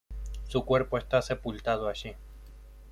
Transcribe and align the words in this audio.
Su 0.47 0.65
cuerpo 0.65 0.97
está 0.97 1.21
sepultado 1.21 1.87
allí. 1.87 2.15